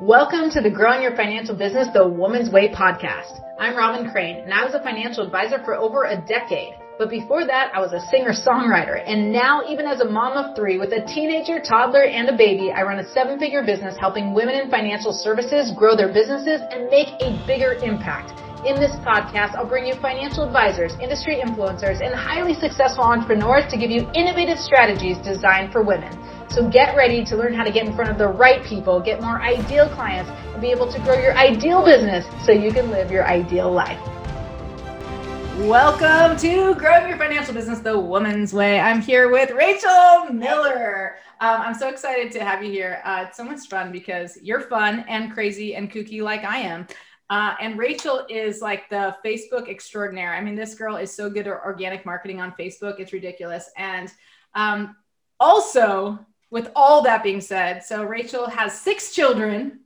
[0.00, 3.40] Welcome to the Growing Your Financial Business the Woman's Way podcast.
[3.58, 6.76] I'm Robin Crane, and I was a financial advisor for over a decade.
[6.98, 9.00] But before that, I was a singer-songwriter.
[9.08, 12.70] And now, even as a mom of three with a teenager, toddler, and a baby,
[12.70, 17.16] I run a seven-figure business helping women in financial services grow their businesses and make
[17.24, 18.36] a bigger impact.
[18.68, 23.78] In this podcast, I'll bring you financial advisors, industry influencers, and highly successful entrepreneurs to
[23.78, 26.12] give you innovative strategies designed for women.
[26.48, 29.20] So get ready to learn how to get in front of the right people, get
[29.20, 33.10] more ideal clients, and be able to grow your ideal business so you can live
[33.10, 34.00] your ideal life.
[35.58, 38.80] Welcome to Growing Your Financial Business the Woman's Way.
[38.80, 41.16] I'm here with Rachel Miller.
[41.40, 43.02] Um, I'm so excited to have you here.
[43.04, 46.86] Uh, it's so much fun because you're fun and crazy and kooky like I am.
[47.28, 50.34] Uh, and Rachel is like the Facebook extraordinaire.
[50.34, 53.00] I mean, this girl is so good at organic marketing on Facebook.
[53.00, 53.68] It's ridiculous.
[53.76, 54.10] And
[54.54, 54.96] um,
[55.40, 56.18] also,
[56.56, 59.80] with all that being said, so Rachel has six children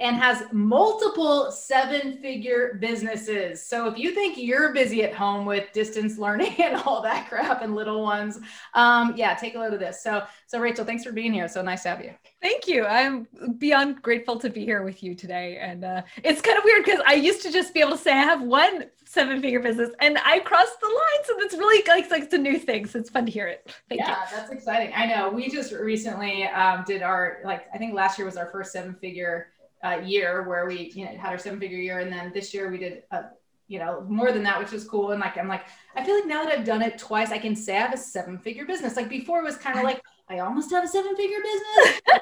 [0.00, 3.64] and has multiple seven figure businesses.
[3.64, 7.62] So if you think you're busy at home with distance learning and all that crap
[7.62, 8.38] and little ones,
[8.74, 10.02] um, yeah, take a look at this.
[10.02, 11.48] So, so Rachel, thanks for being here.
[11.48, 12.12] So nice to have you.
[12.40, 12.84] Thank you.
[12.84, 15.58] I'm beyond grateful to be here with you today.
[15.58, 18.12] And uh, it's kind of weird because I used to just be able to say
[18.12, 21.24] I have one seven figure business and I crossed the line.
[21.24, 22.86] So that's really like, like it's a new thing.
[22.86, 23.70] So it's fun to hear it.
[23.90, 24.36] Thank yeah, you.
[24.36, 24.90] that's exciting.
[24.96, 28.50] I know we just recently um, did our, like, I think last year was our
[28.50, 29.48] first seven figure
[29.82, 31.98] uh, year where we, you know, had our seven figure year.
[32.00, 33.24] And then this year we did, a,
[33.68, 35.12] you know, more than that, which is cool.
[35.12, 35.64] And like, I'm like,
[35.96, 37.96] I feel like now that I've done it twice, I can say I have a
[37.96, 38.96] seven figure business.
[38.96, 42.20] Like before it was kind of like, I almost have a seven figure business.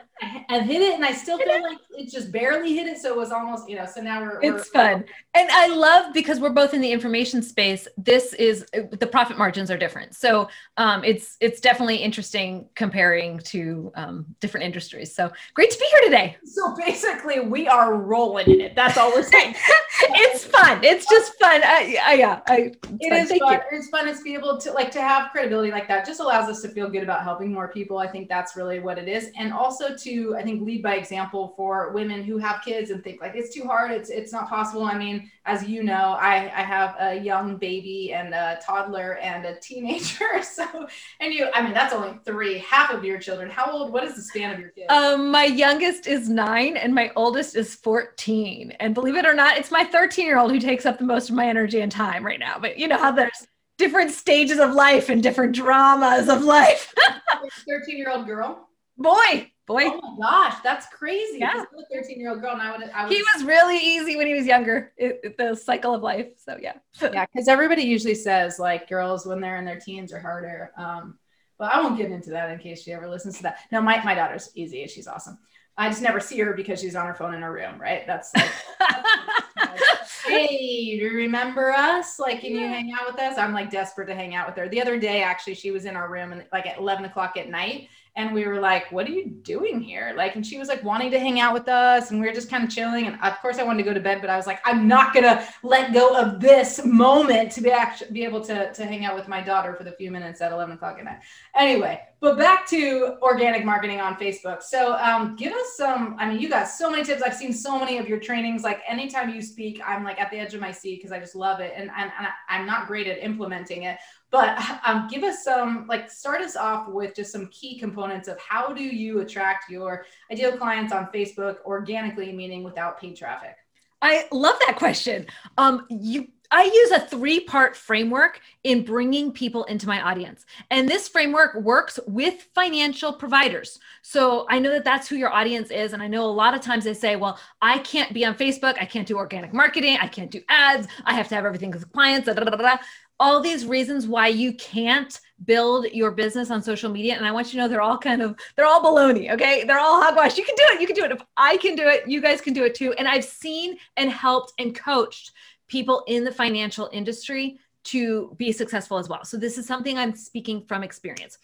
[0.48, 2.98] I've hit it and I still feel like it just barely hit it.
[2.98, 4.40] So it was almost, you know, so now we're.
[4.42, 5.04] It's we're, fun.
[5.34, 7.88] And I love because we're both in the information space.
[7.96, 10.14] This is the profit margins are different.
[10.14, 15.14] So um, it's, it's definitely interesting comparing to um, different industries.
[15.14, 16.36] So great to be here today.
[16.44, 18.74] So basically we are rolling in it.
[18.74, 19.54] That's all we're saying.
[20.00, 20.82] it's fun.
[20.82, 21.62] It's just fun.
[21.64, 23.52] I, I yeah, I, it is fun.
[23.52, 23.78] You.
[23.78, 24.08] It's fun.
[24.08, 26.68] It's to be able to like to have credibility like that just allows us to
[26.68, 27.89] feel good about helping more people.
[27.96, 29.30] I think that's really what it is.
[29.36, 33.02] And also to to i think lead by example for women who have kids and
[33.02, 34.84] think like it's too hard it's it's not possible.
[34.84, 39.44] I mean as you know i i have a young baby and a toddler and
[39.44, 40.26] a teenager.
[40.42, 40.88] So
[41.20, 43.50] and you i mean that's only three half of your children.
[43.50, 44.86] How old what is the span of your kids?
[44.88, 49.56] Um my youngest is nine and my oldest is 14 and believe it or not
[49.56, 52.24] it's my 13 year old who takes up the most of my energy and time
[52.24, 52.56] right now.
[52.60, 53.46] But you know how there's
[53.80, 56.94] different stages of life and different dramas of life
[57.68, 59.84] 13 year old girl boy boy.
[59.84, 61.38] Oh my gosh, that's crazy.
[61.38, 61.52] Yeah.
[61.54, 64.16] I'm a 13 year old girl and I would, I would He was really easy
[64.16, 66.26] when he was younger, it, it, the cycle of life.
[66.36, 66.74] So yeah.
[67.00, 67.26] yeah.
[67.26, 70.72] Cause everybody usually says like girls when they're in their teens are harder.
[70.76, 71.18] Um,
[71.58, 73.58] but I won't get into that in case she ever listens to that.
[73.70, 74.82] No, my, my daughter's easy.
[74.82, 75.38] And she's awesome.
[75.80, 78.06] I just never see her because she's on her phone in her room, right?
[78.06, 78.50] That's like,
[80.26, 82.18] hey, do you remember us?
[82.18, 83.38] Like, can you hang out with us?
[83.38, 84.68] I'm like desperate to hang out with her.
[84.68, 87.48] The other day, actually, she was in our room and like at 11 o'clock at
[87.48, 87.88] night
[88.20, 90.14] and we were like what are you doing here?
[90.16, 92.50] Like and she was like wanting to hang out with us and we were just
[92.50, 94.46] kind of chilling and of course i wanted to go to bed but i was
[94.46, 98.72] like i'm not gonna let go of this moment to be actually be able to
[98.72, 101.20] to hang out with my daughter for the few minutes at 11 o'clock at night.
[101.54, 104.62] Anyway but back to organic marketing on facebook.
[104.62, 107.22] So um, give us some i mean you got so many tips.
[107.22, 108.62] I've seen so many of your trainings.
[108.62, 111.34] Like anytime you speak i'm like at the edge of my seat because i just
[111.34, 113.98] love it and, and, and i'm not great at implementing it
[114.30, 118.38] but um, give us some, like, start us off with just some key components of
[118.40, 123.56] how do you attract your ideal clients on Facebook organically, meaning without paid traffic?
[124.02, 125.26] I love that question.
[125.58, 130.44] Um, you I use a three part framework in bringing people into my audience.
[130.70, 133.78] And this framework works with financial providers.
[134.02, 135.92] So I know that that's who your audience is.
[135.92, 138.76] And I know a lot of times they say, well, I can't be on Facebook.
[138.80, 139.98] I can't do organic marketing.
[140.00, 140.88] I can't do ads.
[141.04, 142.26] I have to have everything with clients.
[142.26, 142.78] Da, da, da,
[143.20, 147.14] all these reasons why you can't build your business on social media.
[147.16, 149.30] And I want you to know they're all kind of, they're all baloney.
[149.30, 149.64] Okay.
[149.64, 150.38] They're all hogwash.
[150.38, 150.80] You can do it.
[150.80, 151.12] You can do it.
[151.12, 152.94] If I can do it, you guys can do it too.
[152.94, 155.32] And I've seen and helped and coached
[155.68, 159.24] people in the financial industry to be successful as well.
[159.24, 161.38] So this is something I'm speaking from experience.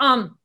[0.00, 0.38] Um,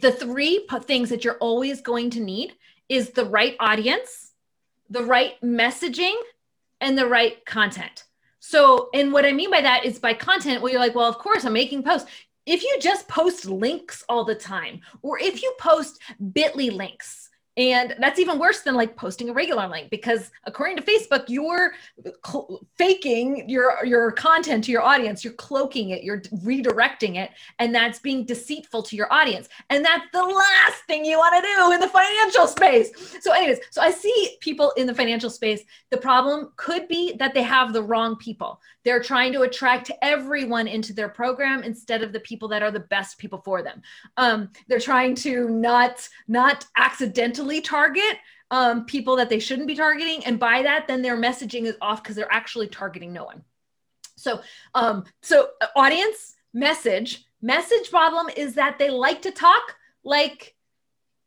[0.00, 2.54] the three things that you're always going to need
[2.88, 4.32] is the right audience,
[4.90, 6.14] the right messaging,
[6.80, 8.04] and the right content.
[8.44, 11.16] So, and what I mean by that is by content, well, you're like, well, of
[11.16, 12.10] course, I'm making posts.
[12.44, 16.00] If you just post links all the time, or if you post
[16.32, 17.21] bit.ly links,
[17.56, 21.74] and that's even worse than like posting a regular link because according to Facebook, you're
[22.26, 27.74] cl- faking your your content to your audience, you're cloaking it, you're redirecting it, and
[27.74, 29.50] that's being deceitful to your audience.
[29.68, 33.18] And that's the last thing you want to do in the financial space.
[33.20, 35.62] So, anyways, so I see people in the financial space.
[35.90, 38.60] The problem could be that they have the wrong people.
[38.84, 42.80] They're trying to attract everyone into their program instead of the people that are the
[42.80, 43.82] best people for them.
[44.16, 48.18] Um, they're trying to not not accidentally target
[48.50, 52.02] um, people that they shouldn't be targeting, and by that, then their messaging is off
[52.02, 53.42] because they're actually targeting no one.
[54.16, 54.40] So,
[54.74, 60.54] um, so uh, audience message message problem is that they like to talk like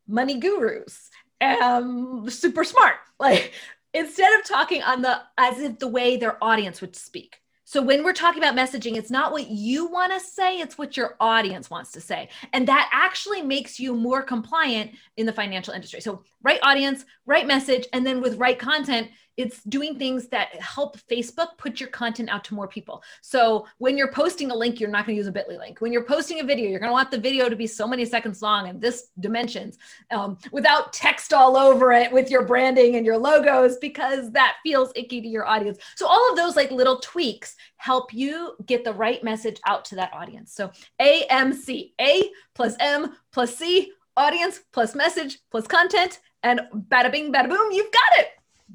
[0.07, 1.09] money gurus
[1.41, 3.53] um super smart like
[3.93, 8.03] instead of talking on the as if the way their audience would speak so when
[8.03, 11.67] we're talking about messaging, it's not what you want to say, it's what your audience
[11.67, 12.29] wants to say.
[12.53, 15.99] And that actually makes you more compliant in the financial industry.
[15.99, 20.97] So right audience, right message, and then with right content, it's doing things that help
[21.09, 23.03] Facebook put your content out to more people.
[23.21, 25.81] So when you're posting a link, you're not going to use a Bitly link.
[25.81, 28.05] When you're posting a video, you're going to want the video to be so many
[28.05, 29.77] seconds long and this dimensions
[30.11, 34.91] um, without text all over it with your branding and your logos because that feels
[34.95, 35.77] icky to your audience.
[35.95, 39.95] So all of those like little tweaks help you get the right message out to
[39.95, 40.53] that audience.
[40.53, 40.71] So
[41.01, 47.49] AMC, A plus M plus C, audience plus message plus content, and bada bing, bada
[47.49, 48.27] boom, you've got it.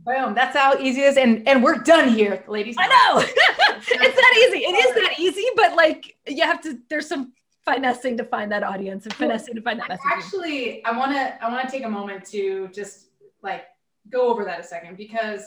[0.05, 0.35] Boom.
[0.35, 1.17] That's how easy it is.
[1.17, 2.77] And and we're done here, ladies.
[2.79, 3.21] I know.
[3.81, 4.65] it's that easy.
[4.65, 7.33] It is that easy, but like you have to, there's some
[7.65, 10.05] finessing to find that audience and finessing to find that message.
[10.11, 13.09] Actually, I wanna I wanna take a moment to just
[13.43, 13.65] like
[14.09, 15.43] go over that a second because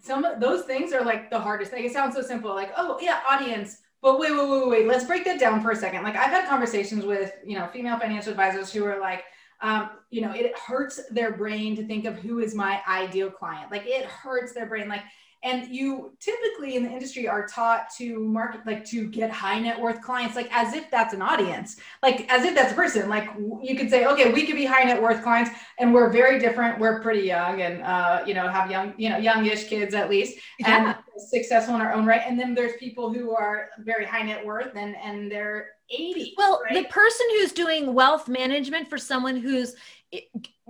[0.00, 1.72] some of those things are like the hardest.
[1.72, 3.78] Like it sounds so simple, like, oh yeah, audience.
[4.00, 4.86] But wait, wait, wait, wait.
[4.86, 6.04] Let's break that down for a second.
[6.04, 9.24] Like I've had conversations with, you know, female financial advisors who are like,
[9.60, 13.70] um, you know, it hurts their brain to think of who is my ideal client.
[13.70, 14.88] Like it hurts their brain.
[14.88, 15.02] Like,
[15.44, 19.80] and you typically in the industry are taught to market, like to get high net
[19.80, 23.08] worth clients, like as if that's an audience, like as if that's a person.
[23.08, 23.28] Like
[23.62, 26.80] you could say, okay, we could be high net worth clients, and we're very different.
[26.80, 30.38] We're pretty young, and uh, you know, have young, you know, youngish kids at least,
[30.58, 30.88] yeah.
[30.88, 30.96] and
[31.30, 32.22] successful in our own right.
[32.26, 36.34] And then there's people who are very high net worth, and and they're 80.
[36.36, 36.74] Well, right?
[36.74, 39.74] the person who's doing wealth management for someone who's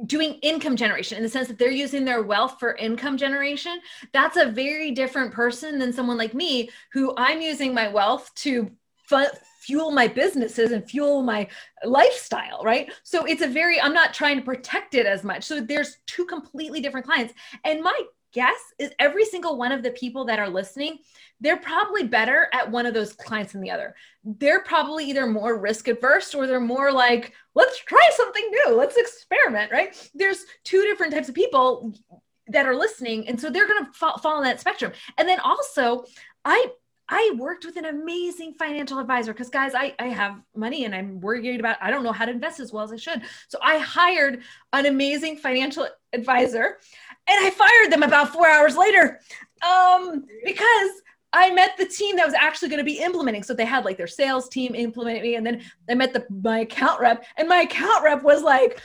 [0.07, 3.81] doing income generation in the sense that they're using their wealth for income generation,
[4.13, 8.71] that's a very different person than someone like me who I'm using my wealth to
[9.61, 11.47] fuel my businesses and fuel my
[11.85, 12.93] lifestyle, right?
[13.03, 15.45] So it's a very, I'm not trying to protect it as much.
[15.45, 17.35] So there's two completely different clients.
[17.65, 18.01] And my
[18.33, 20.99] guess is every single one of the people that are listening,
[21.41, 23.95] they're probably better at one of those clients than the other.
[24.25, 28.97] They're probably either more risk adverse or they're more like, let's try something new, let's
[28.97, 30.11] experiment, right?
[30.15, 31.95] There's two different types of people
[32.49, 33.29] that are listening.
[33.29, 34.93] And so they're going to fall, fall on that spectrum.
[35.17, 36.05] And then also,
[36.45, 36.69] I
[37.09, 41.21] I worked with an amazing financial advisor because, guys, I, I have money and I'm
[41.21, 43.23] worried about, I don't know how to invest as well as I should.
[43.49, 44.43] So I hired
[44.75, 46.79] an amazing financial advisor
[47.29, 49.21] and I fired them about four hours later
[49.63, 50.91] um, because
[51.33, 53.43] I met the team that was actually going to be implementing.
[53.43, 56.61] So they had like their sales team implement me, and then I met the my
[56.61, 58.81] account rep, and my account rep was like,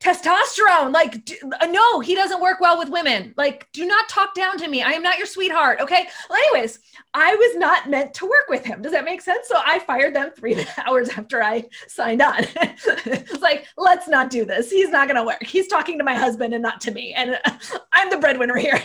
[0.00, 0.92] testosterone.
[0.92, 3.34] Like, do, uh, no, he doesn't work well with women.
[3.36, 4.82] Like, do not talk down to me.
[4.82, 5.80] I am not your sweetheart.
[5.80, 6.08] Okay.
[6.28, 6.78] Well, anyways,
[7.12, 8.80] I was not meant to work with him.
[8.80, 9.46] Does that make sense?
[9.46, 12.34] So I fired them three hours after I signed on.
[12.56, 14.70] it's like, let's not do this.
[14.70, 15.42] He's not going to work.
[15.42, 17.12] He's talking to my husband and not to me.
[17.12, 17.38] And
[17.92, 18.82] I'm the breadwinner here.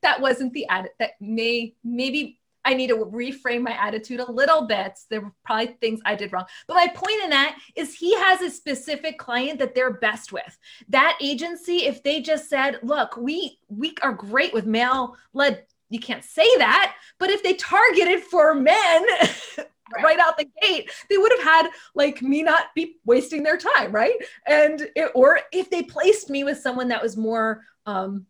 [0.00, 4.66] that wasn't the ad that may, maybe I need to reframe my attitude a little
[4.66, 4.98] bit.
[5.10, 6.44] There were probably things I did wrong.
[6.66, 10.58] But my point in that is he has a specific client that they're best with.
[10.88, 16.00] That agency, if they just said, look, we we are great with male led, you
[16.00, 19.06] can't say that, but if they targeted for men
[19.94, 20.04] Right.
[20.04, 20.18] right.
[20.20, 24.14] out the gate they would have had like me not be wasting their time right
[24.46, 28.24] and it, or if they placed me with someone that was more um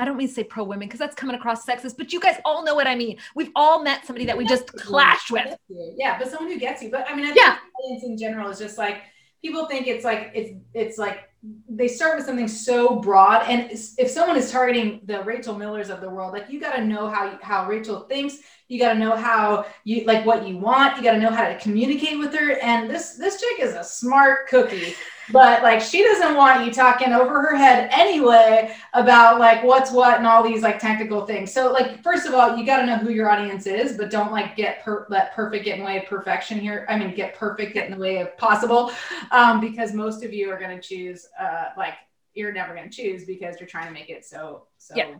[0.00, 2.36] I don't mean to say pro women because that's coming across sexist, but you guys
[2.44, 3.18] all know what I mean.
[3.34, 5.56] We've all met somebody that we just clashed with.
[5.96, 6.90] Yeah, but someone who gets you.
[6.90, 7.58] But I mean, I yeah.
[8.02, 9.02] in general is just like
[9.42, 11.28] people think it's like it's it's like
[11.68, 16.02] they start with something so broad and if someone is targeting the rachel millers of
[16.02, 18.38] the world like you got to know how how rachel thinks
[18.68, 21.48] you got to know how you like what you want you got to know how
[21.48, 24.94] to communicate with her and this this chick is a smart cookie
[25.32, 30.18] but like she doesn't want you talking over her head anyway about like what's what
[30.18, 32.96] and all these like technical things so like first of all you got to know
[32.96, 35.98] who your audience is but don't like get per- let perfect get in the way
[35.98, 38.92] of perfection here i mean get perfect get in the way of possible
[39.30, 41.94] um, because most of you are going to choose uh, like
[42.34, 45.14] you're never going to choose because you're trying to make it so so yeah.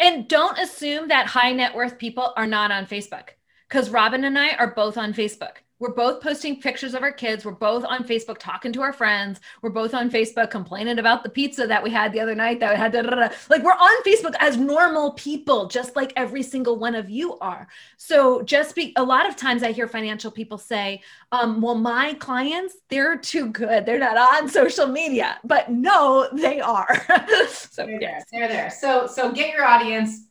[0.00, 3.28] And don't assume that high net worth people are not on Facebook
[3.68, 5.56] because Robin and I are both on Facebook.
[5.78, 7.44] We're both posting pictures of our kids.
[7.44, 9.40] We're both on Facebook talking to our friends.
[9.60, 12.72] We're both on Facebook complaining about the pizza that we had the other night that
[12.72, 12.92] we had.
[12.92, 13.28] Da, da, da.
[13.50, 17.68] Like we're on Facebook as normal people, just like every single one of you are.
[17.98, 22.14] So just be a lot of times I hear financial people say, um, well, my
[22.14, 23.84] clients, they're too good.
[23.84, 25.38] They're not on social media.
[25.44, 27.04] But no, they are.
[27.48, 28.24] so they're there.
[28.32, 28.70] They're there.
[28.70, 30.26] So so get your audience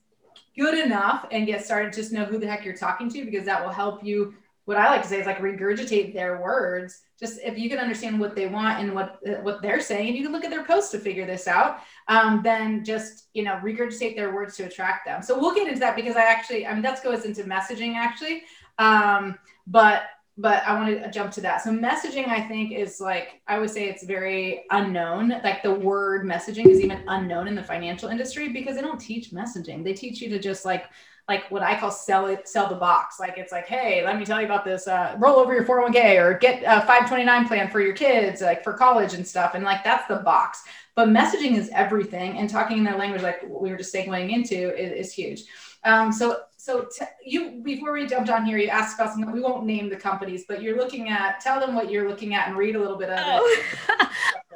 [0.58, 1.94] good enough and get started.
[1.94, 4.34] Just know who the heck you're talking to because that will help you
[4.66, 7.02] what I like to say is like regurgitate their words.
[7.20, 10.24] Just if you can understand what they want and what what they're saying, and you
[10.24, 14.16] can look at their posts to figure this out, um, then just you know regurgitate
[14.16, 15.22] their words to attract them.
[15.22, 18.44] So we'll get into that because I actually, I mean, that goes into messaging actually,
[18.80, 20.04] um, but
[20.38, 21.64] but I want to jump to that.
[21.64, 25.30] So messaging, I think, is like I would say it's very unknown.
[25.44, 29.32] Like the word messaging is even unknown in the financial industry because they don't teach
[29.32, 29.84] messaging.
[29.84, 30.86] They teach you to just like
[31.28, 33.20] like what I call sell it, sell the box.
[33.20, 34.88] Like it's like, hey, let me tell you about this.
[34.88, 38.74] Uh, roll over your 401k or get a 529 plan for your kids, like for
[38.74, 39.56] college and stuff.
[39.56, 40.64] And like that's the box.
[40.96, 44.74] But messaging is everything, and talking in their language, like we were just segueing into,
[44.78, 45.44] is, is huge.
[45.84, 49.32] Um, so, so t- you before we jumped on here, you asked about something.
[49.32, 51.40] We won't name the companies, but you're looking at.
[51.40, 53.24] Tell them what you're looking at and read a little bit of it.
[53.24, 54.08] Oh.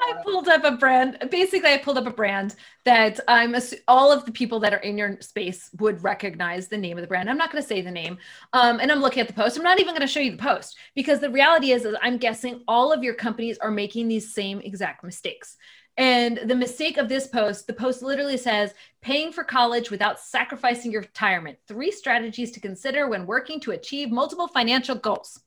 [0.01, 1.19] I pulled up a brand.
[1.29, 3.55] Basically, I pulled up a brand that I'm
[3.87, 7.07] all of the people that are in your space would recognize the name of the
[7.07, 7.29] brand.
[7.29, 8.17] I'm not going to say the name,
[8.53, 9.57] um, and I'm looking at the post.
[9.57, 12.17] I'm not even going to show you the post because the reality is, is I'm
[12.17, 15.57] guessing all of your companies are making these same exact mistakes.
[15.97, 20.91] And the mistake of this post, the post literally says, paying for college without sacrificing
[20.91, 21.57] your retirement.
[21.67, 25.41] Three strategies to consider when working to achieve multiple financial goals.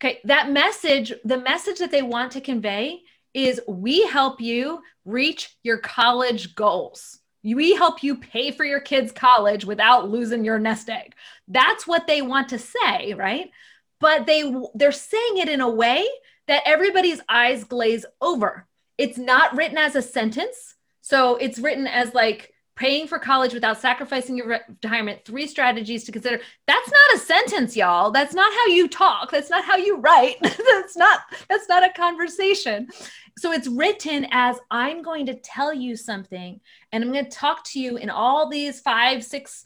[0.00, 3.00] Okay, that message, the message that they want to convey
[3.34, 7.18] is we help you reach your college goals.
[7.42, 11.14] We help you pay for your kids' college without losing your nest egg.
[11.48, 13.50] That's what they want to say, right?
[13.98, 16.06] But they they're saying it in a way
[16.46, 18.67] that everybody's eyes glaze over
[18.98, 20.74] it's not written as a sentence.
[21.00, 26.12] So it's written as like paying for college without sacrificing your retirement, three strategies to
[26.12, 26.40] consider.
[26.66, 28.10] That's not a sentence, y'all.
[28.10, 29.30] That's not how you talk.
[29.30, 30.36] That's not how you write.
[30.42, 32.88] that's not that's not a conversation.
[33.36, 36.60] So it's written as I'm going to tell you something
[36.92, 39.64] and I'm going to talk to you in all these five, six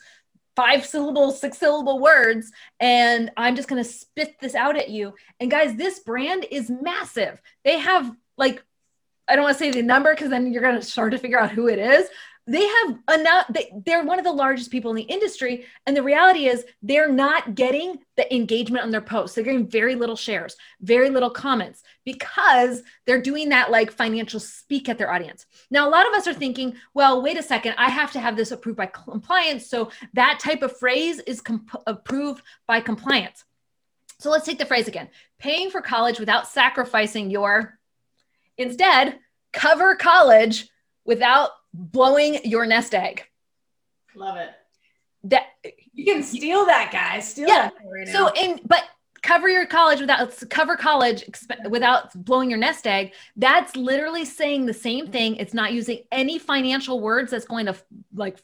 [0.54, 5.14] five syllable, six syllable words, and I'm just going to spit this out at you.
[5.40, 7.40] And guys, this brand is massive.
[7.64, 8.62] They have like
[9.32, 11.40] I don't want to say the number because then you're going to start to figure
[11.40, 12.06] out who it is.
[12.46, 15.64] They have enough, they, they're one of the largest people in the industry.
[15.86, 19.34] And the reality is, they're not getting the engagement on their posts.
[19.34, 24.90] They're getting very little shares, very little comments because they're doing that like financial speak
[24.90, 25.46] at their audience.
[25.70, 28.36] Now, a lot of us are thinking, well, wait a second, I have to have
[28.36, 29.66] this approved by compliance.
[29.66, 33.44] So that type of phrase is comp- approved by compliance.
[34.18, 35.08] So let's take the phrase again
[35.38, 37.78] paying for college without sacrificing your
[38.58, 39.18] Instead,
[39.52, 40.68] cover college
[41.04, 43.24] without blowing your nest egg.
[44.14, 44.50] Love it.
[45.24, 45.46] That
[45.94, 47.30] you can steal that, guys.
[47.30, 47.70] Steal yeah.
[47.84, 48.84] Right so in but
[49.22, 51.24] cover your college without cover college
[51.70, 56.38] without blowing your nest egg that's literally saying the same thing it's not using any
[56.38, 57.74] financial words that's going to
[58.14, 58.42] like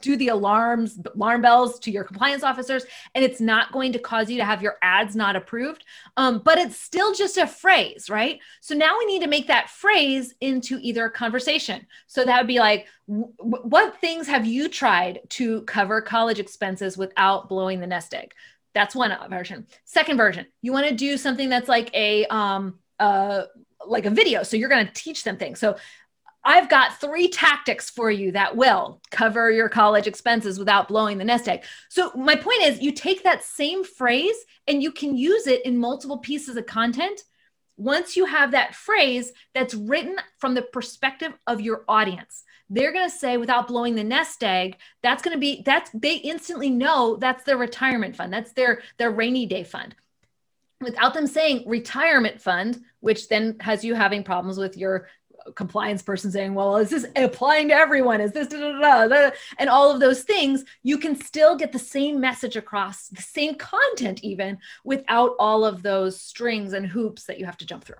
[0.00, 4.30] do the alarms alarm bells to your compliance officers and it's not going to cause
[4.30, 5.84] you to have your ads not approved.
[6.16, 8.38] Um, but it's still just a phrase right?
[8.60, 11.86] So now we need to make that phrase into either a conversation.
[12.06, 16.98] So that would be like w- what things have you tried to cover college expenses
[16.98, 18.34] without blowing the nest egg?
[18.74, 19.66] That's one version.
[19.84, 23.44] Second version you want to do something that's like a um uh
[23.86, 24.42] like a video.
[24.42, 25.58] So you're going to teach them things.
[25.58, 25.76] So
[26.44, 31.24] I've got three tactics for you that will cover your college expenses without blowing the
[31.24, 31.62] nest egg.
[31.88, 35.78] So, my point is, you take that same phrase and you can use it in
[35.78, 37.22] multiple pieces of content.
[37.76, 43.08] Once you have that phrase that's written from the perspective of your audience, they're going
[43.08, 47.16] to say, without blowing the nest egg, that's going to be that's they instantly know
[47.16, 49.94] that's their retirement fund, that's their their rainy day fund
[50.82, 55.08] without them saying retirement fund, which then has you having problems with your
[55.54, 58.20] compliance person saying, well, is this applying to everyone?
[58.20, 61.78] Is this, da, da, da, and all of those things, you can still get the
[61.78, 67.38] same message across, the same content, even without all of those strings and hoops that
[67.38, 67.96] you have to jump through.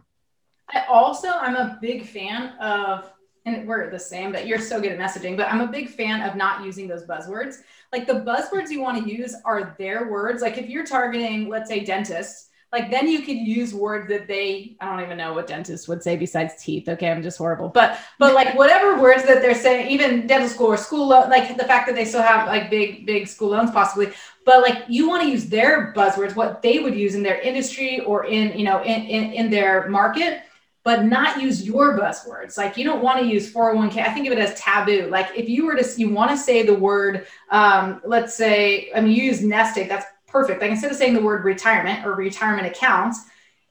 [0.68, 3.12] I also, I'm a big fan of,
[3.44, 6.22] and we're the same, but you're so good at messaging, but I'm a big fan
[6.22, 7.56] of not using those buzzwords.
[7.92, 10.40] Like the buzzwords you want to use are their words.
[10.42, 14.76] Like if you're targeting, let's say, dentists, like then you could use words that they
[14.80, 16.88] I don't even know what dentists would say besides teeth.
[16.88, 17.68] Okay, I'm just horrible.
[17.68, 21.64] But but like whatever words that they're saying, even dental school or school like the
[21.64, 24.12] fact that they still have like big big school loans possibly.
[24.44, 28.00] But like you want to use their buzzwords, what they would use in their industry
[28.00, 30.42] or in you know in in, in their market
[30.84, 32.58] but not use your buzzwords.
[32.58, 33.98] Like you don't want to use 401k.
[33.98, 35.08] I think of it as taboo.
[35.10, 39.00] Like if you were to, you want to say the word, um, let's say, I
[39.00, 39.88] mean, you use nest egg.
[39.88, 40.60] That's perfect.
[40.60, 43.26] Like instead of saying the word retirement or retirement accounts,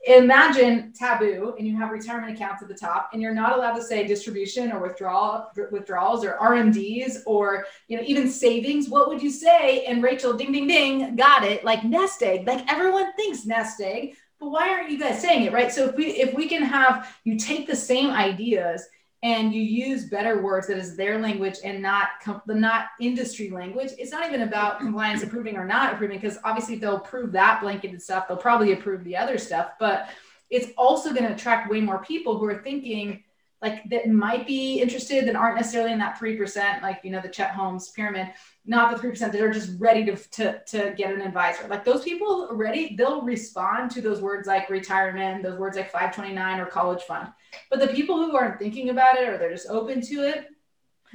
[0.06, 3.84] imagine taboo and you have retirement accounts at the top and you're not allowed to
[3.84, 8.89] say distribution or withdrawal withdrawals or RMDs or you know even savings.
[8.89, 9.86] What would you say?
[9.86, 11.63] And Rachel ding ding ding got it.
[11.65, 12.48] Like nest egg.
[12.48, 15.72] Like everyone thinks nest egg but why aren't you guys saying it right?
[15.72, 18.86] So if we if we can have you take the same ideas
[19.24, 22.10] and you use better words that is their language and not
[22.48, 26.75] the not industry language it's not even about compliance approving or not approving because obviously
[26.75, 30.10] they'll approve that blanketed stuff they'll probably approve the other stuff but
[30.50, 33.24] it's also going to attract way more people who are thinking
[33.62, 37.30] like that might be interested that aren't necessarily in that 3% like you know the
[37.30, 38.27] chet holmes pyramid.
[38.65, 41.68] Not the 3% that are just ready to, to, to get an advisor.
[41.68, 46.60] Like those people ready they'll respond to those words like retirement those words like 529
[46.60, 47.30] or college fund.
[47.70, 50.48] But the people who aren't thinking about it or they're just open to it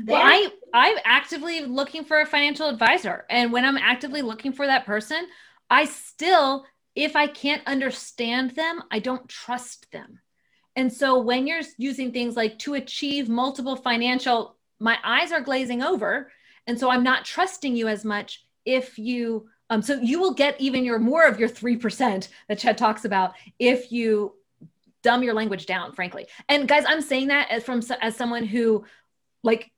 [0.05, 4.67] well, I I'm actively looking for a financial advisor, and when I'm actively looking for
[4.67, 5.27] that person,
[5.71, 10.21] I still, if I can't understand them, I don't trust them.
[10.77, 15.83] And so when you're using things like to achieve multiple financial, my eyes are glazing
[15.83, 16.31] over,
[16.67, 19.49] and so I'm not trusting you as much if you.
[19.69, 23.05] Um, so you will get even your more of your three percent that Chet talks
[23.05, 24.35] about if you
[25.03, 26.27] dumb your language down, frankly.
[26.49, 28.85] And guys, I'm saying that as from as someone who
[29.43, 29.73] like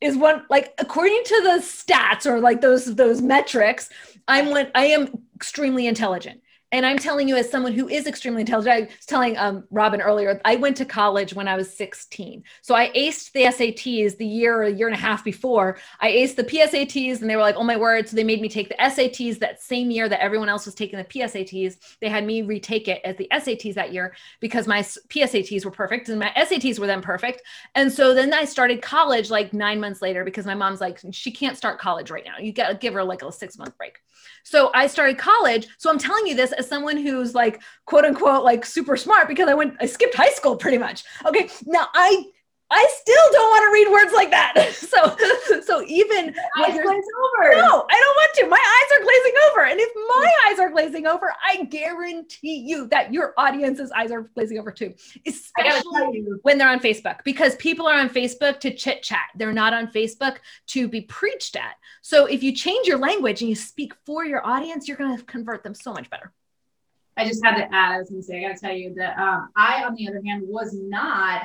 [0.00, 3.88] is one like according to the stats or like those those metrics,
[4.26, 6.41] I'm what I am extremely intelligent
[6.72, 10.00] and I'm telling you, as someone who is extremely intelligent, I was telling um, Robin
[10.00, 12.42] earlier, I went to college when I was 16.
[12.62, 15.76] So I aced the SATs the year, a year and a half before.
[16.00, 18.08] I aced the PSATs, and they were like, oh my word.
[18.08, 20.98] So they made me take the SATs that same year that everyone else was taking
[20.98, 21.76] the PSATs.
[22.00, 26.08] They had me retake it as the SATs that year because my PSATs were perfect
[26.08, 27.42] and my SATs were then perfect.
[27.74, 31.32] And so then I started college like nine months later because my mom's like, she
[31.32, 32.38] can't start college right now.
[32.38, 33.98] You got to give her like a six month break.
[34.44, 35.68] So I started college.
[35.78, 39.48] So I'm telling you this as someone who's like quote unquote like super smart because
[39.48, 41.04] I went I skipped high school pretty much.
[41.26, 41.48] Okay.
[41.66, 42.24] Now I
[42.72, 44.54] I still don't want to read words like that.
[44.92, 45.16] So,
[45.64, 47.50] so even eyes glaze over.
[47.54, 48.46] No, I don't want to.
[48.46, 52.88] My eyes are glazing over, and if my eyes are glazing over, I guarantee you
[52.88, 54.92] that your audience's eyes are glazing over too.
[55.26, 59.30] Especially when they're on Facebook, because people are on Facebook to chit chat.
[59.34, 61.76] They're not on Facebook to be preached at.
[62.02, 65.24] So, if you change your language and you speak for your audience, you're going to
[65.24, 66.32] convert them so much better.
[67.16, 69.18] I just had to add, I was to say, I got to tell you that
[69.18, 71.42] um, I, on the other hand, was not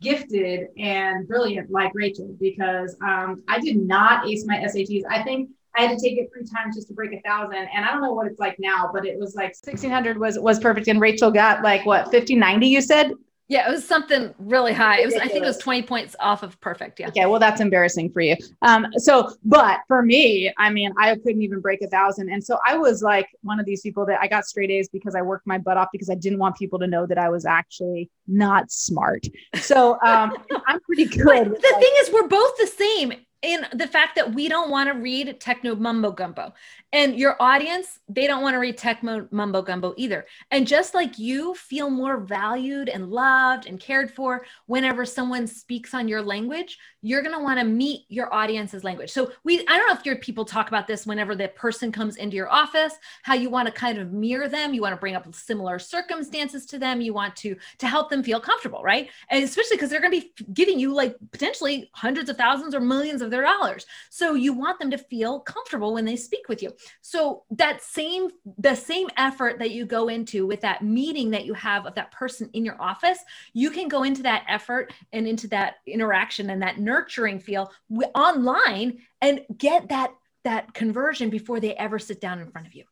[0.00, 5.02] gifted and brilliant like Rachel because um, I did not ace my SATs.
[5.08, 7.68] I think I had to take it three times just to break a thousand.
[7.74, 10.58] And I don't know what it's like now, but it was like 1600 was, was
[10.58, 10.88] perfect.
[10.88, 13.12] And Rachel got like what, 50, 90 you said?
[13.50, 15.00] Yeah, it was something really high.
[15.00, 17.00] It was, I think it was 20 points off of perfect.
[17.00, 17.08] Yeah.
[17.08, 17.26] Okay.
[17.26, 18.36] Well, that's embarrassing for you.
[18.62, 22.30] Um, so, but for me, I mean, I couldn't even break a thousand.
[22.30, 25.16] And so I was like one of these people that I got straight A's because
[25.16, 27.44] I worked my butt off because I didn't want people to know that I was
[27.44, 29.26] actually not smart.
[29.56, 30.32] So um,
[30.68, 31.24] I'm pretty good.
[31.26, 34.92] the like, thing is, we're both the same in the fact that we don't want
[34.92, 36.52] to read techno mumbo gumbo
[36.92, 41.18] and your audience they don't want to read tech mumbo gumbo either and just like
[41.18, 46.78] you feel more valued and loved and cared for whenever someone speaks on your language
[47.02, 50.04] you're going to want to meet your audience's language so we i don't know if
[50.04, 53.66] your people talk about this whenever the person comes into your office how you want
[53.66, 57.14] to kind of mirror them you want to bring up similar circumstances to them you
[57.14, 60.32] want to to help them feel comfortable right and especially because they're going to be
[60.52, 63.86] giving you like potentially hundreds of thousands or millions of their dollars.
[64.10, 66.72] So you want them to feel comfortable when they speak with you.
[67.00, 71.54] So that same the same effort that you go into with that meeting that you
[71.54, 73.18] have of that person in your office,
[73.52, 77.70] you can go into that effort and into that interaction and that nurturing feel
[78.14, 80.12] online and get that
[80.44, 82.84] that conversion before they ever sit down in front of you.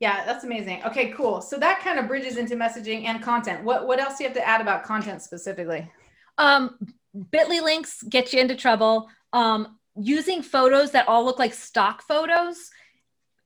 [0.00, 0.82] Yeah, that's amazing.
[0.84, 1.40] Okay, cool.
[1.40, 3.64] So that kind of bridges into messaging and content.
[3.64, 5.90] What what else do you have to add about content specifically?
[6.36, 6.78] Um,
[7.16, 12.70] Bitly links get you into trouble um, using photos that all look like stock photos,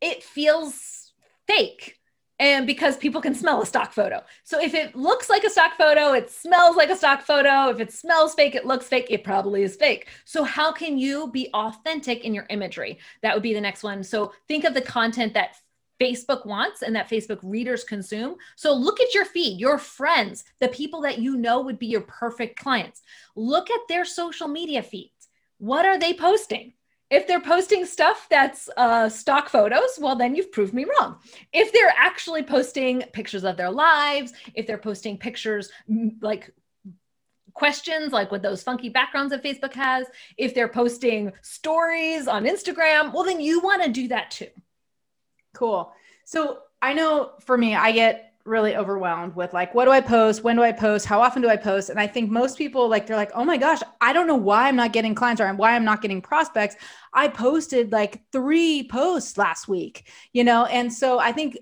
[0.03, 1.13] it feels
[1.47, 1.99] fake.
[2.39, 4.21] And because people can smell a stock photo.
[4.43, 7.69] So if it looks like a stock photo, it smells like a stock photo.
[7.69, 10.09] If it smells fake, it looks fake, it probably is fake.
[10.25, 12.99] So, how can you be authentic in your imagery?
[13.23, 14.03] That would be the next one.
[14.03, 15.55] So, think of the content that
[16.01, 18.35] Facebook wants and that Facebook readers consume.
[18.57, 22.01] So look at your feed, your friends, the people that you know would be your
[22.01, 23.03] perfect clients.
[23.37, 25.29] Look at their social media feeds.
[25.59, 26.73] What are they posting?
[27.13, 31.19] If they're posting stuff that's uh, stock photos, well, then you've proved me wrong.
[31.53, 35.71] If they're actually posting pictures of their lives, if they're posting pictures
[36.23, 36.51] like
[37.53, 40.07] questions like what those funky backgrounds that Facebook has,
[40.39, 44.49] if they're posting stories on Instagram, well, then you want to do that too.
[45.53, 45.93] Cool.
[46.25, 50.43] So I know for me, I get really overwhelmed with like, what do I post?
[50.43, 51.07] When do I post?
[51.07, 51.91] How often do I post?
[51.91, 54.69] And I think most people like, they're like, oh my gosh, I don't know why
[54.69, 56.77] I'm not getting clients or why I'm not getting prospects.
[57.13, 60.67] I posted like three posts last week, you know?
[60.67, 61.59] And so I think,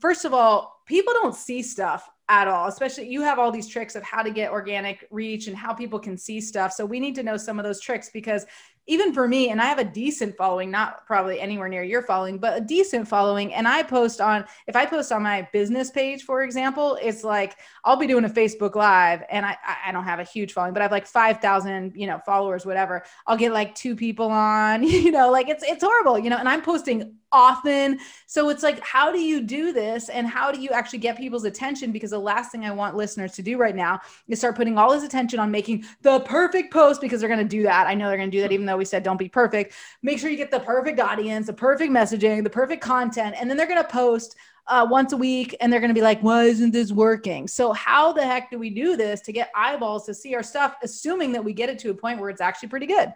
[0.00, 3.96] first of all, people don't see stuff at all especially you have all these tricks
[3.96, 7.14] of how to get organic reach and how people can see stuff so we need
[7.14, 8.46] to know some of those tricks because
[8.90, 12.38] even for me, and I have a decent following, not probably anywhere near your following,
[12.38, 13.54] but a decent following.
[13.54, 17.56] And I post on, if I post on my business page, for example, it's like
[17.84, 20.82] I'll be doing a Facebook Live and I, I don't have a huge following, but
[20.82, 23.04] I have like 5,000, you know, followers, whatever.
[23.28, 26.48] I'll get like two people on, you know, like it's, it's horrible, you know, and
[26.48, 27.98] I'm posting often.
[28.26, 30.08] So it's like, how do you do this?
[30.08, 31.92] And how do you actually get people's attention?
[31.92, 34.90] Because the last thing I want listeners to do right now is start putting all
[34.90, 37.86] this attention on making the perfect post because they're going to do that.
[37.86, 39.74] I know they're going to do that, even though we said don't be perfect.
[40.02, 43.56] Make sure you get the perfect audience, the perfect messaging, the perfect content, and then
[43.56, 46.44] they're going to post uh, once a week and they're going to be like, why
[46.44, 47.48] isn't this working?
[47.48, 50.76] So, how the heck do we do this to get eyeballs to see our stuff,
[50.82, 53.12] assuming that we get it to a point where it's actually pretty good?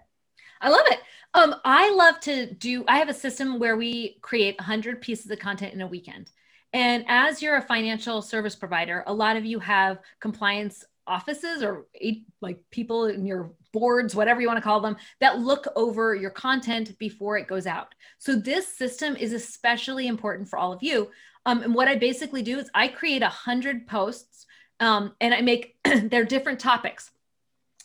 [0.61, 0.99] I love it.
[1.35, 5.41] Um, I love to do, I have a system where we create 100 pieces of
[5.41, 6.31] content in a weekend.
[6.73, 11.87] And as you're a financial service provider, a lot of you have compliance offices or
[12.41, 16.31] like people in your boards, whatever you want to call them, that look over your
[16.31, 17.95] content before it goes out.
[18.19, 21.11] So this system is especially important for all of you.
[21.47, 24.47] Um, and what I basically do is I create hundred posts
[24.81, 27.11] um, and I make they're different topics.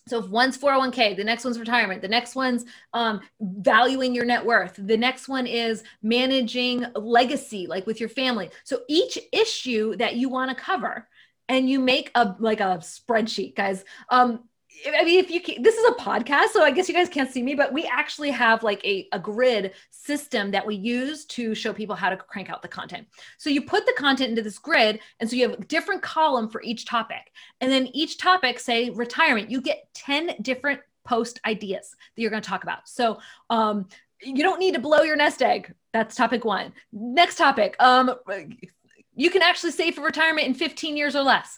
[0.09, 4.45] So if one's 401k, the next one's retirement, the next one's um, valuing your net
[4.45, 8.49] worth, the next one is managing legacy, like with your family.
[8.63, 11.07] So each issue that you want to cover,
[11.47, 13.83] and you make a like a spreadsheet, guys.
[14.09, 14.48] Um,
[14.87, 17.29] I mean, if you can, this is a podcast, so I guess you guys can't
[17.29, 21.53] see me, but we actually have like a, a grid system that we use to
[21.53, 23.07] show people how to crank out the content.
[23.37, 26.49] So you put the content into this grid, and so you have a different column
[26.49, 27.31] for each topic.
[27.61, 32.43] And then each topic, say retirement, you get 10 different post ideas that you're going
[32.43, 32.87] to talk about.
[32.87, 33.87] So um,
[34.21, 35.73] you don't need to blow your nest egg.
[35.91, 36.73] That's topic one.
[36.93, 37.75] Next topic.
[37.79, 38.13] Um,
[39.15, 41.57] you can actually save for retirement in 15 years or less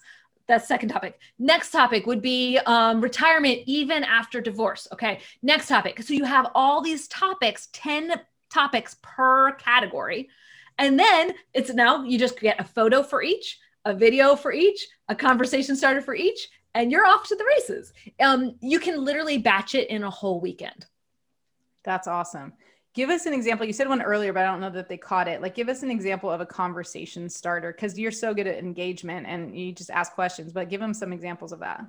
[0.52, 1.20] that's second topic.
[1.40, 4.88] Next topic would be um, retirement even after divorce.
[4.92, 5.20] Okay.
[5.42, 6.02] Next topic.
[6.04, 8.14] So you have all these topics, 10
[8.52, 10.30] topics per category.
[10.78, 14.88] And then it's now you just get a photo for each, a video for each,
[15.08, 17.94] a conversation starter for each, and you're off to the races.
[18.20, 20.86] Um, you can literally batch it in a whole weekend.
[21.84, 22.54] That's awesome.
[22.94, 23.66] Give us an example.
[23.66, 25.42] You said one earlier, but I don't know that they caught it.
[25.42, 29.28] Like, give us an example of a conversation starter because you're so good at engagement
[29.28, 30.52] and you just ask questions.
[30.52, 31.86] But give them some examples of that.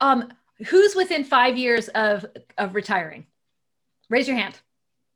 [0.00, 0.32] Um,
[0.68, 2.24] who's within five years of
[2.56, 3.26] of retiring?
[4.08, 4.58] Raise your hand.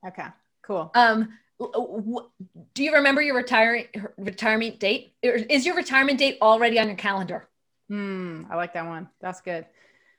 [0.06, 0.26] Okay,
[0.62, 0.90] cool.
[0.94, 3.86] Um, do you remember your retiring
[4.18, 5.14] retirement date?
[5.22, 7.48] Is your retirement date already on your calendar?
[7.88, 9.08] Hmm, I like that one.
[9.20, 9.64] That's good.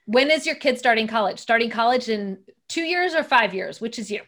[0.06, 1.38] When is your kid starting college?
[1.38, 3.80] Starting college in two years or five years?
[3.80, 4.22] Which is you?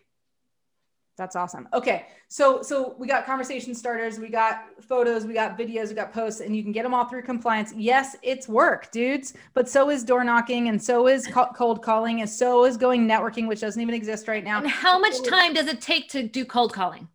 [1.19, 1.67] That's awesome.
[1.73, 2.05] Okay.
[2.29, 6.39] So so we got conversation starters, we got photos, we got videos, we got posts,
[6.39, 7.73] and you can get them all through compliance.
[7.75, 12.29] Yes, it's work, dudes, but so is door knocking and so is cold calling and
[12.29, 14.59] so is going networking, which doesn't even exist right now.
[14.59, 17.09] And how much time does it take to do cold calling?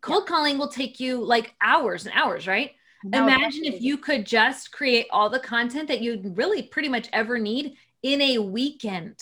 [0.00, 0.34] Cold yeah.
[0.34, 2.70] calling will take you like hours and hours, right?
[3.04, 7.10] No, Imagine if you could just create all the content that you'd really pretty much
[7.12, 9.18] ever need in a weekend.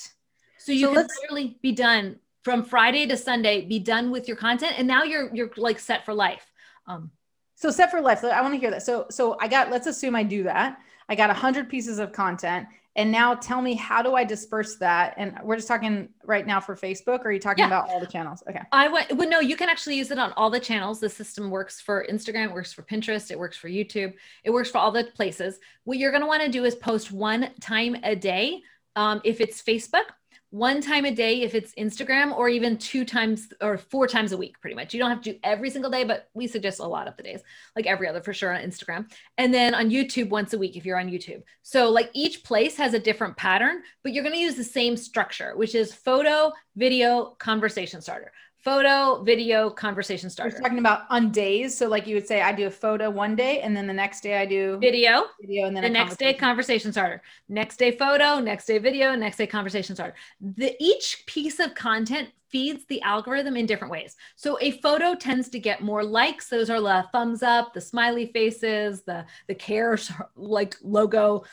[0.58, 4.36] So you so could literally be done from Friday to Sunday, be done with your
[4.36, 6.44] content, and now you're you're like set for life.
[6.86, 7.10] Um,
[7.54, 8.24] so set for life.
[8.24, 8.82] I want to hear that.
[8.82, 9.70] So so I got.
[9.70, 10.78] Let's assume I do that.
[11.08, 14.76] I got a hundred pieces of content, and now tell me how do I disperse
[14.76, 15.14] that?
[15.18, 17.20] And we're just talking right now for Facebook.
[17.20, 17.66] Or are you talking yeah.
[17.66, 18.42] about all the channels?
[18.48, 18.62] Okay.
[18.72, 19.12] I went.
[19.12, 21.00] Well, no, you can actually use it on all the channels.
[21.00, 24.70] The system works for Instagram, it works for Pinterest, it works for YouTube, it works
[24.70, 25.58] for all the places.
[25.84, 28.62] What you're going to want to do is post one time a day.
[28.96, 30.04] Um, if it's Facebook,
[30.50, 34.36] one time a day if it's Instagram, or even two times or four times a
[34.36, 34.92] week, pretty much.
[34.92, 37.22] You don't have to do every single day, but we suggest a lot of the
[37.22, 37.40] days,
[37.76, 39.10] like every other for sure on Instagram.
[39.38, 41.42] And then on YouTube once a week if you're on YouTube.
[41.62, 44.96] So, like each place has a different pattern, but you're going to use the same
[44.96, 48.32] structure, which is photo, video, conversation starter.
[48.60, 50.54] Photo, video, conversation starter.
[50.56, 51.76] We're talking about on days.
[51.76, 54.22] So like you would say, I do a photo one day, and then the next
[54.22, 57.22] day I do video, video, and then the next day conversation starter.
[57.48, 60.14] Next day photo, next day video, next day conversation starter.
[60.40, 64.16] The each piece of content feeds the algorithm in different ways.
[64.36, 66.48] So a photo tends to get more likes.
[66.48, 69.96] Those are the thumbs up, the smiley faces, the the care
[70.36, 71.44] like logo,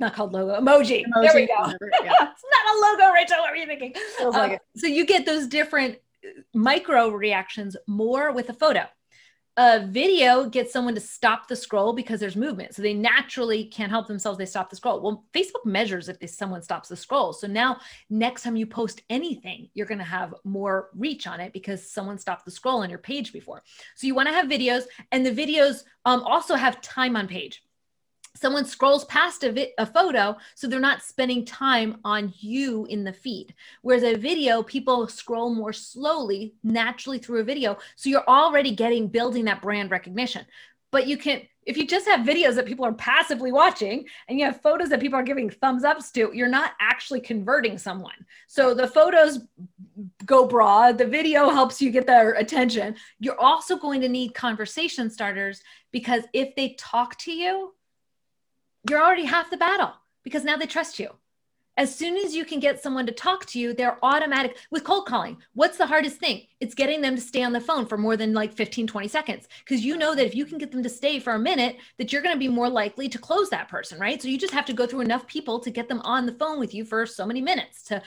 [0.00, 1.04] not called logo emoji.
[1.04, 1.72] emoji there we go.
[2.04, 2.12] Yeah.
[2.22, 3.38] it's not a logo, Rachel.
[3.38, 3.94] What are you thinking?
[4.24, 5.98] Like um, so you get those different
[6.54, 8.84] micro reactions more with a photo.
[9.60, 12.76] A video gets someone to stop the scroll because there's movement.
[12.76, 14.38] So they naturally can't help themselves.
[14.38, 15.00] They stop the scroll.
[15.00, 17.32] Well, Facebook measures if someone stops the scroll.
[17.32, 21.52] So now, next time you post anything, you're going to have more reach on it
[21.52, 23.64] because someone stopped the scroll on your page before.
[23.96, 27.64] So you want to have videos, and the videos um, also have time on page
[28.38, 33.04] someone scrolls past a, vi- a photo so they're not spending time on you in
[33.04, 33.54] the feed.
[33.82, 37.78] Whereas a video people scroll more slowly naturally through a video.
[37.96, 40.44] So you're already getting building that brand recognition.
[40.90, 44.46] But you can if you just have videos that people are passively watching and you
[44.46, 48.24] have photos that people are giving thumbs ups to you're not actually converting someone.
[48.46, 49.40] So the photos
[50.24, 52.94] go broad the video helps you get their attention.
[53.18, 55.60] You're also going to need conversation starters
[55.92, 57.74] because if they talk to you
[58.88, 59.92] you're already half the battle
[60.24, 61.10] because now they trust you.
[61.78, 65.06] As soon as you can get someone to talk to you, they're automatic with cold
[65.06, 65.36] calling.
[65.54, 66.42] What's the hardest thing?
[66.58, 69.46] It's getting them to stay on the phone for more than like 15, 20 seconds.
[69.60, 72.12] Because you know that if you can get them to stay for a minute, that
[72.12, 74.20] you're going to be more likely to close that person, right?
[74.20, 76.58] So you just have to go through enough people to get them on the phone
[76.58, 78.02] with you for so many minutes to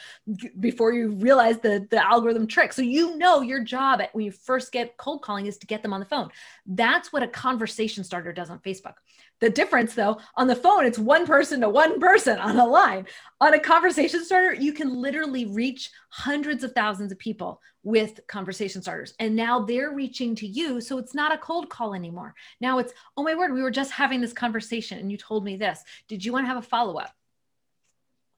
[0.59, 2.73] before you realize the, the algorithm trick.
[2.73, 5.81] So you know your job at when you first get cold calling is to get
[5.81, 6.29] them on the phone.
[6.65, 8.95] That's what a conversation starter does on Facebook.
[9.41, 13.07] The difference, though, on the phone, it's one person to one person on a line.
[13.41, 18.83] On a conversation starter, you can literally reach hundreds of thousands of people with conversation
[18.83, 19.15] starters.
[19.19, 20.79] And now they're reaching to you.
[20.79, 22.35] So it's not a cold call anymore.
[22.59, 25.57] Now it's, oh my word, we were just having this conversation and you told me
[25.57, 25.83] this.
[26.07, 27.11] Did you want to have a follow up?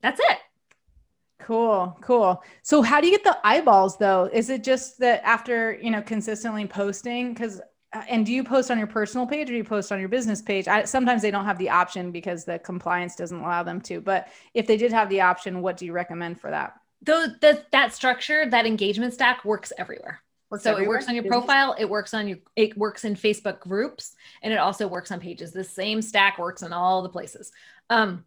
[0.02, 0.38] That's it.
[1.40, 2.42] Cool, cool.
[2.62, 4.30] So how do you get the eyeballs though?
[4.32, 7.60] Is it just that after, you know, consistently posting cuz
[8.10, 10.42] and do you post on your personal page or do you post on your business
[10.42, 10.68] page?
[10.68, 14.02] I, sometimes they don't have the option because the compliance doesn't allow them to.
[14.02, 16.74] But if they did have the option, what do you recommend for that?
[17.02, 20.22] Though the, that structure, that engagement stack works everywhere.
[20.50, 20.86] Works so everywhere?
[20.86, 24.54] it works on your profile, it works on your, it works in Facebook groups, and
[24.54, 25.52] it also works on pages.
[25.52, 27.52] The same stack works in all the places.
[27.90, 28.24] Um,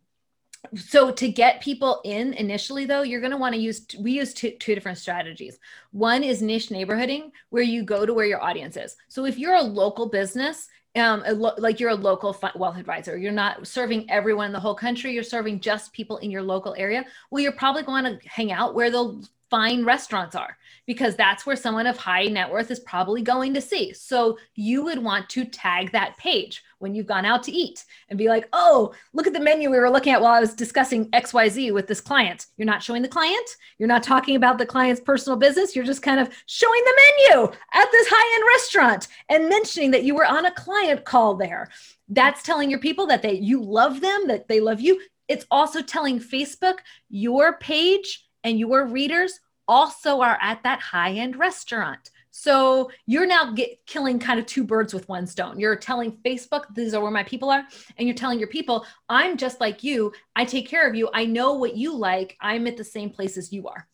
[0.74, 4.35] so to get people in initially though you're going to want to use we use
[4.35, 5.59] two, two different strategies.
[5.92, 8.96] One is niche neighborhooding where you go to where your audience is.
[9.09, 13.33] So if you're a local business um, lo- like you're a local wealth advisor you're
[13.33, 17.05] not serving everyone in the whole country you're serving just people in your local area
[17.31, 19.22] well you're probably going to hang out where they'll
[19.57, 20.55] fine restaurants are
[20.87, 23.90] because that's where someone of high net worth is probably going to see.
[23.95, 28.19] So you would want to tag that page when you've gone out to eat and
[28.19, 31.11] be like, oh, look at the menu we were looking at while I was discussing
[31.12, 32.45] XYZ with this client.
[32.59, 36.03] You're not showing the client, you're not talking about the client's personal business, you're just
[36.03, 40.27] kind of showing the menu at this high end restaurant and mentioning that you were
[40.27, 41.71] on a client call there.
[42.11, 45.01] That's telling your people that they you love them, that they love you.
[45.29, 51.37] It's also telling Facebook your page and your readers also are at that high end
[51.37, 52.11] restaurant.
[52.31, 55.59] So you're now get, killing kind of two birds with one stone.
[55.59, 57.64] You're telling Facebook, these are where my people are.
[57.96, 60.12] And you're telling your people, I'm just like you.
[60.35, 61.09] I take care of you.
[61.14, 62.37] I know what you like.
[62.40, 63.88] I'm at the same place as you are.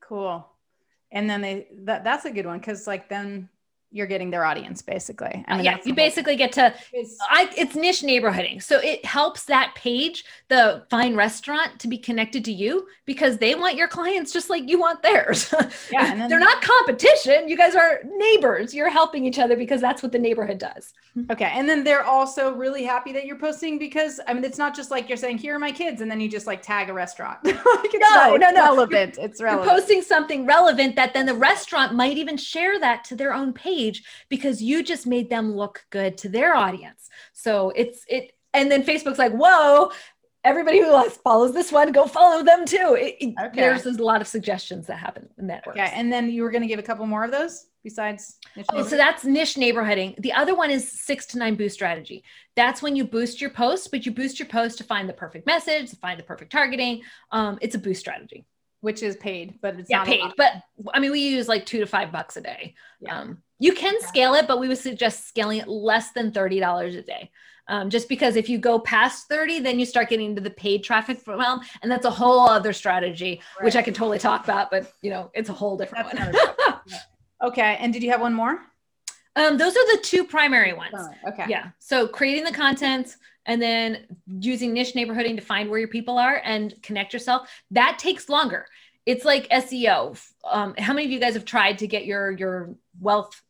[0.00, 0.46] Cool.
[1.10, 2.60] And then they, that, that's a good one.
[2.60, 3.48] Cause like then
[3.92, 5.44] you're getting their audience basically.
[5.46, 8.62] I mean, uh, yeah, you basically get to it's, I, it's niche neighborhooding.
[8.62, 13.54] So it helps that page, the fine restaurant, to be connected to you because they
[13.54, 15.52] want your clients just like you want theirs.
[15.90, 17.48] Yeah, then, they're not competition.
[17.48, 18.74] You guys are neighbors.
[18.74, 20.92] You're helping each other because that's what the neighborhood does.
[21.30, 24.74] Okay, and then they're also really happy that you're posting because I mean, it's not
[24.74, 26.92] just like you're saying, "Here are my kids," and then you just like tag a
[26.92, 27.38] restaurant.
[27.44, 27.56] like
[27.94, 29.18] no, no, no, relevant.
[29.18, 29.66] It's relevant.
[29.66, 33.52] You're posting something relevant that then the restaurant might even share that to their own
[33.52, 37.08] page page because you just made them look good to their audience.
[37.32, 39.90] So it's it and then Facebook's like, "Whoa,
[40.44, 43.60] everybody who follows this one, go follow them too." It, okay.
[43.60, 45.66] There's, there's a lot of suggestions that happen in that.
[45.66, 48.38] Okay, and then you were going to give a couple more of those besides
[48.70, 52.22] oh so that's niche neighborhooding the other one is six to nine boost strategy
[52.54, 55.46] that's when you boost your post but you boost your post to find the perfect
[55.46, 58.44] message to find the perfect targeting um, it's a boost strategy
[58.80, 60.52] which is paid but it's yeah, not paid but
[60.94, 63.20] i mean we use like two to five bucks a day yeah.
[63.20, 67.02] um, you can scale it, but we would suggest scaling it less than $30 a
[67.02, 67.30] day.
[67.68, 70.82] Um, just because if you go past 30, then you start getting into the paid
[70.82, 71.60] traffic realm.
[71.80, 73.64] And that's a whole other strategy, right.
[73.64, 77.00] which I can totally talk about, but you know, it's a whole different that's one.
[77.44, 77.76] okay.
[77.78, 78.60] And did you have one more?
[79.36, 80.94] Um, those are the two primary ones.
[80.98, 81.46] Oh, okay.
[81.48, 81.68] Yeah.
[81.78, 83.14] So creating the content
[83.46, 84.06] and then
[84.40, 87.48] using niche neighborhooding to find where your people are and connect yourself.
[87.70, 88.66] That takes longer.
[89.06, 90.20] It's like SEO.
[90.50, 93.40] Um, how many of you guys have tried to get your your wealth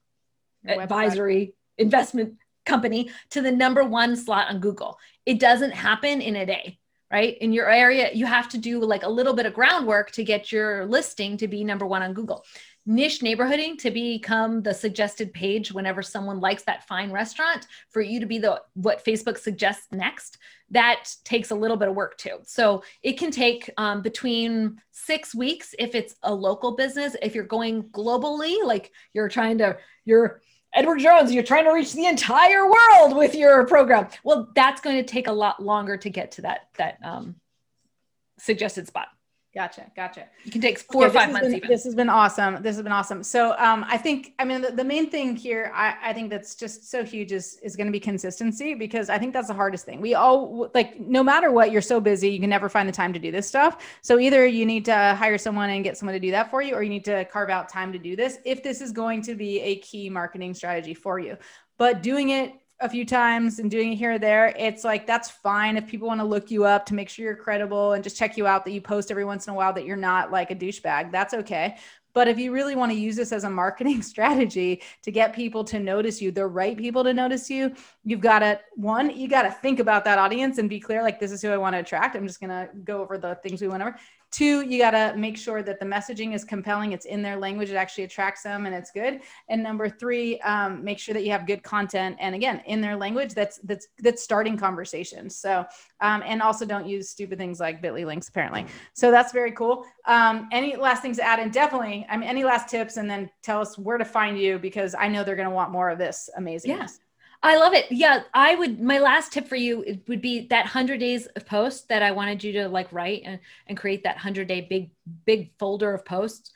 [0.65, 4.99] advisory investment company to the number one slot on Google?
[5.27, 6.79] It doesn't happen in a day
[7.11, 7.37] right?
[7.43, 10.51] In your area, you have to do like a little bit of groundwork to get
[10.51, 12.43] your listing to be number one on Google
[12.85, 18.19] niche neighborhooding to become the suggested page whenever someone likes that fine restaurant for you
[18.19, 20.39] to be the what facebook suggests next
[20.71, 25.33] that takes a little bit of work too so it can take um, between six
[25.33, 30.41] weeks if it's a local business if you're going globally like you're trying to you're
[30.75, 34.07] edward jones you're trying to reach the entire world with your program.
[34.25, 37.37] Well that's going to take a lot longer to get to that that um,
[38.39, 39.09] suggested spot
[39.55, 39.93] Gotcha.
[39.95, 40.29] Gotcha.
[40.45, 41.69] You can take four okay, or five months been, even.
[41.69, 42.63] This has been awesome.
[42.63, 43.23] This has been awesome.
[43.23, 46.55] So um, I think, I mean, the, the main thing here, I, I think that's
[46.55, 49.85] just so huge is, is going to be consistency because I think that's the hardest
[49.85, 50.01] thing.
[50.01, 53.13] We all like, no matter what, you're so busy, you can never find the time
[53.13, 53.85] to do this stuff.
[54.01, 56.75] So either you need to hire someone and get someone to do that for you,
[56.75, 59.35] or you need to carve out time to do this if this is going to
[59.35, 61.37] be a key marketing strategy for you.
[61.77, 65.31] But doing it a few times and doing it here or there, it's like that's
[65.31, 68.17] fine if people want to look you up to make sure you're credible and just
[68.17, 70.51] check you out that you post every once in a while that you're not like
[70.51, 71.13] a douchebag.
[71.13, 71.77] That's okay.
[72.15, 75.65] But if you really want to use this as a marketing strategy to get people
[75.65, 79.43] to notice you, the right people to notice you, you've got to one, you got
[79.43, 81.81] to think about that audience and be clear like this is who I want to
[81.81, 82.17] attract.
[82.17, 83.97] I'm just going to go over the things we went over.
[84.33, 86.93] Two, you got to make sure that the messaging is compelling.
[86.93, 87.69] It's in their language.
[87.69, 89.21] It actually attracts them and it's good.
[89.51, 92.17] And number three, um, make sure that you have good content.
[92.19, 95.37] And again, in their language, that's, that's, that's starting conversations.
[95.37, 95.67] So,
[96.01, 98.65] um, and also don't use stupid things like bit.ly links apparently.
[98.95, 99.85] So that's very cool.
[100.07, 101.39] Um, any last things to add?
[101.39, 104.59] And definitely, I mean, any last tips and then tell us where to find you
[104.59, 106.71] because I know they're going to want more of this amazing.
[106.71, 106.87] Yeah.
[107.45, 107.87] I love it.
[107.91, 108.81] Yeah, I would.
[108.81, 112.45] My last tip for you would be that hundred days of posts that I wanted
[112.45, 114.91] you to like write and, and create that hundred day big
[115.27, 116.53] big folder of posts.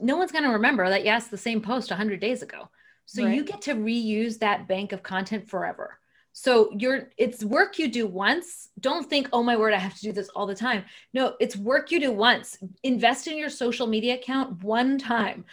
[0.00, 2.68] No one's going to remember that you asked the same post a hundred days ago.
[3.06, 3.34] So right.
[3.34, 5.98] you get to reuse that bank of content forever.
[6.32, 8.68] So you're it's work you do once.
[8.80, 10.84] Don't think, oh my word, I have to do this all the time.
[11.14, 12.58] No, it's work you do once.
[12.82, 15.46] Invest in your social media account one time.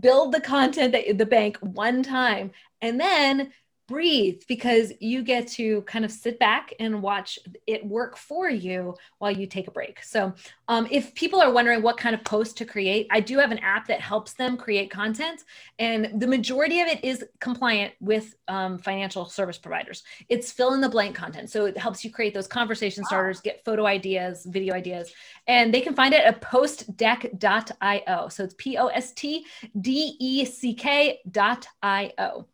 [0.00, 3.52] Build the content that the bank one time and then
[3.86, 8.94] breathe because you get to kind of sit back and watch it work for you
[9.18, 10.02] while you take a break.
[10.02, 10.32] So,
[10.68, 13.58] um, if people are wondering what kind of post to create, I do have an
[13.58, 15.44] app that helps them create content,
[15.78, 20.02] and the majority of it is compliant with um, financial service providers.
[20.28, 21.50] It's fill in the blank content.
[21.50, 25.12] So, it helps you create those conversation starters, get photo ideas, video ideas,
[25.46, 28.28] and they can find it at postdeck.io.
[28.28, 29.44] So, it's P O S T
[29.80, 32.46] D E C K.io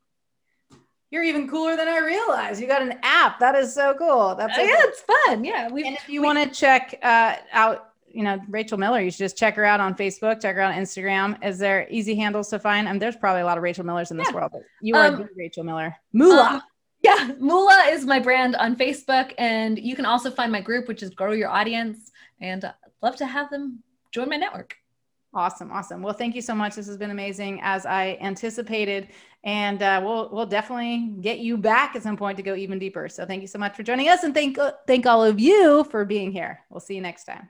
[1.10, 2.60] you're even cooler than I realized.
[2.60, 3.38] You got an app.
[3.40, 4.34] That is so cool.
[4.36, 5.44] That's so yeah, it's fun.
[5.44, 5.68] Yeah.
[5.68, 9.18] we and if you want to check uh, out, you know, Rachel Miller, you should
[9.18, 11.36] just check her out on Facebook, check her out on Instagram.
[11.44, 12.88] Is there easy handles to find?
[12.88, 14.36] I mean, there's probably a lot of Rachel Millers in this yeah.
[14.36, 15.96] world, but you are um, Rachel Miller.
[16.12, 16.54] Moolah.
[16.54, 16.62] Um,
[17.02, 19.32] yeah, Moolah is my brand on Facebook.
[19.38, 22.10] And you can also find my group, which is Grow Your Audience.
[22.40, 24.76] And I'd love to have them join my network.
[25.32, 26.02] Awesome, awesome.
[26.02, 26.74] Well, thank you so much.
[26.74, 29.10] This has been amazing, as I anticipated,
[29.44, 33.08] and uh, we'll we'll definitely get you back at some point to go even deeper.
[33.08, 36.04] So, thank you so much for joining us, and thank thank all of you for
[36.04, 36.60] being here.
[36.68, 37.48] We'll see you next time.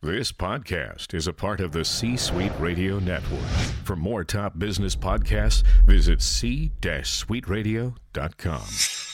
[0.00, 3.48] This podcast is a part of the C Suite Radio Network.
[3.82, 9.07] For more top business podcasts, visit c-suiteradio.com.